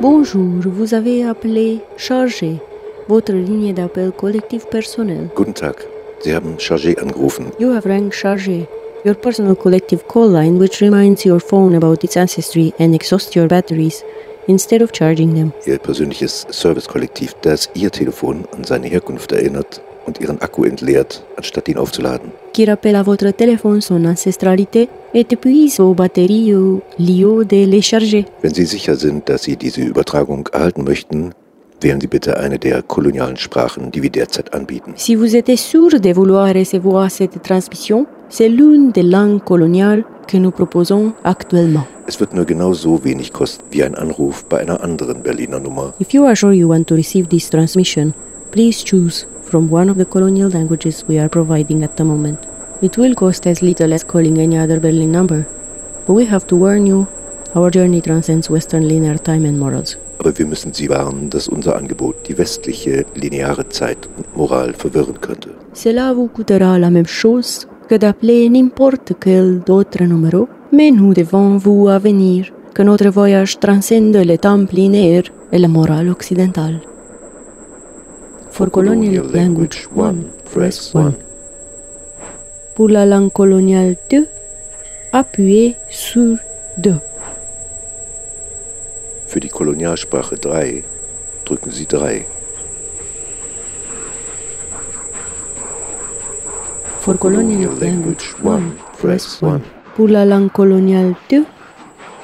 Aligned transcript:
Bonjour, 0.00 0.62
vous 0.64 0.94
avez 0.94 1.24
appelé 1.24 1.80
Chargé, 1.98 2.56
votre 3.06 3.34
ligne 3.34 3.74
d'appel 3.74 4.12
collectif 4.12 4.64
personnel. 4.64 5.28
Guten 5.36 5.52
Tag. 5.52 5.74
Sie 6.20 6.34
haben 6.34 6.58
Chargé 6.58 6.96
angerufen. 6.98 7.52
You 7.58 7.74
have 7.74 7.84
rang 7.84 8.10
Chargé, 8.10 8.66
your 9.04 9.14
personal 9.14 9.54
collective 9.54 10.04
call 10.08 10.30
line 10.32 10.58
which 10.58 10.80
reminds 10.80 11.26
your 11.26 11.38
phone 11.38 11.74
about 11.74 12.02
its 12.02 12.16
ancestry 12.16 12.72
and 12.80 12.94
exhausts 12.94 13.36
your 13.36 13.46
batteries 13.46 14.02
instead 14.48 14.80
of 14.80 14.90
charging 14.92 15.34
them. 15.34 15.52
Ihr 15.66 15.78
persönliches 15.78 16.46
Servicekollektiv, 16.48 17.34
das 17.42 17.68
Ihr 17.74 17.90
Telefon 17.90 18.46
an 18.56 18.64
seine 18.64 18.86
Herkunft 18.86 19.32
erinnert 19.32 19.82
und 20.06 20.18
Ihren 20.18 20.40
Akku 20.40 20.64
entleert, 20.64 21.22
anstatt 21.36 21.68
ihn 21.68 21.76
aufzuladen. 21.76 22.32
Qui 22.54 22.64
rappelle 22.64 22.96
à 22.96 23.02
votre 23.02 23.30
téléphone 23.32 23.82
son 23.82 24.06
ancestralité 24.06 24.88
Wenn 25.12 25.26
Sie 28.54 28.64
sicher 28.64 28.94
sind, 28.96 29.28
dass 29.28 29.42
Sie 29.42 29.56
diese 29.56 29.80
Übertragung 29.80 30.48
erhalten 30.52 30.84
möchten, 30.84 31.32
wählen 31.80 32.00
Sie 32.00 32.06
bitte 32.06 32.38
eine 32.38 32.60
der 32.60 32.82
kolonialen 32.82 33.36
Sprachen, 33.36 33.90
die 33.90 34.02
wir 34.04 34.10
derzeit 34.10 34.54
anbieten. 34.54 34.94
Si 34.96 35.16
vous 35.16 35.34
êtes 35.34 35.56
sûr 35.56 35.98
de 36.00 36.14
vouloir 36.14 36.54
recevoir 36.54 37.10
cette 37.10 37.42
transmission, 37.42 38.06
c'est 38.28 38.48
l'une 38.48 38.92
des 38.92 39.02
langues 39.02 39.42
coloniales 39.44 40.04
que 40.28 40.36
nous 40.36 40.52
proposons 40.52 41.12
actuellement. 41.24 41.86
Es 42.06 42.20
wird 42.20 42.32
nur 42.32 42.44
genau 42.44 42.72
so 42.72 43.02
wenig 43.02 43.32
kosten 43.32 43.64
wie 43.72 43.82
ein 43.82 43.96
Anruf 43.96 44.44
bei 44.44 44.58
einer 44.60 44.80
anderen 44.80 45.24
Berliner 45.24 45.58
Nummer. 45.58 45.92
If 45.98 46.12
you 46.14 46.24
are 46.24 46.36
sure 46.36 46.52
you 46.52 46.68
want 46.68 46.86
to 46.86 46.94
receive 46.94 47.28
this 47.28 47.50
transmission, 47.50 48.14
please 48.52 48.84
choose 48.84 49.26
from 49.42 49.72
one 49.72 49.90
of 49.90 49.96
the 49.98 50.04
colonial 50.04 50.50
languages 50.50 51.04
we 51.08 51.18
are 51.18 51.28
providing 51.28 51.82
at 51.82 51.96
the 51.96 52.04
moment. 52.04 52.49
It 52.82 52.96
will 52.96 53.14
cost 53.14 53.46
as 53.46 53.60
little 53.60 53.92
as 53.92 54.02
calling 54.02 54.38
any 54.38 54.56
other 54.56 54.80
Berlin 54.80 55.12
number, 55.12 55.46
but 56.06 56.14
we 56.14 56.24
have 56.24 56.46
to 56.46 56.56
warn 56.56 56.86
you, 56.86 57.06
our 57.54 57.70
journey 57.70 58.00
transcends 58.00 58.48
Western 58.48 58.88
linear 58.88 59.18
time 59.18 59.44
and 59.44 59.58
morals. 59.58 59.98
Aber 60.18 60.38
wir 60.38 60.46
müssen 60.46 60.72
Sie 60.72 60.88
warnen, 60.88 61.28
dass 61.28 61.46
unser 61.46 61.76
Angebot 61.76 62.26
die 62.26 62.38
westliche 62.38 63.04
lineare 63.14 63.68
Zeit 63.68 64.08
und 64.16 64.34
Moral 64.34 64.72
verwirren 64.72 65.20
könnte. 65.20 65.50
Cela 65.74 66.14
vous 66.14 66.28
coûtera 66.28 66.78
la 66.78 66.88
même 66.88 67.06
chose 67.06 67.66
que 67.86 67.98
d'appeler 67.98 68.48
n'importe 68.48 69.12
quel 69.20 69.60
autre 69.68 70.02
numéro, 70.04 70.48
mais 70.72 70.90
nous 70.90 71.12
devons 71.12 71.58
vous 71.58 71.88
avenir 71.88 72.50
que 72.72 72.82
notre 72.82 73.10
voyage 73.10 73.58
transcende 73.58 74.16
le 74.16 74.38
temps 74.38 74.66
linéaire 74.72 75.24
et 75.52 75.58
la 75.58 75.68
morale 75.68 76.08
occidentale. 76.08 76.80
For 78.50 78.70
colonial 78.70 79.26
language 79.34 79.86
1, 79.94 80.14
press 80.50 80.94
1. 80.94 81.29
Pour 82.74 82.88
la 82.88 83.04
langue 83.04 83.32
coloniale 83.32 83.96
2, 84.08 84.26
appuyez 85.12 85.76
sur 85.88 86.38
2. 86.78 87.00
Für 89.26 89.40
die 89.40 89.48
Kolonialsprache 89.48 90.36
3 90.36 90.84
drücken 91.44 91.70
Sie 91.72 91.86
3. 91.86 92.24
For 97.00 97.16
colonial 97.18 97.72
language 97.80 98.34
1, 98.44 98.62
press 99.00 99.42
1. 99.42 99.62
Pour 99.96 100.08
la 100.08 100.24
langue 100.24 100.52
coloniale 100.52 101.16
2, 101.28 101.42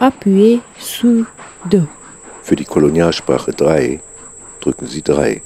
appuyez 0.00 0.60
sur 0.78 1.26
2. 1.70 1.86
Für 2.42 2.56
die 2.56 2.64
Kolonialsprache 2.64 3.52
3 3.52 4.00
drücken 4.60 4.86
Sie 4.86 5.02
3. 5.02 5.42